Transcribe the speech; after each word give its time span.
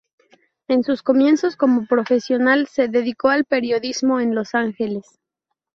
En 0.67 0.81
sus 0.83 1.03
comienzos 1.03 1.55
como 1.55 1.85
profesional 1.85 2.65
se 2.65 2.87
dedicó 2.87 3.29
al 3.29 3.45
periodismo 3.45 4.19
en 4.19 4.33
Los 4.33 4.55
Angeles. 4.55 5.05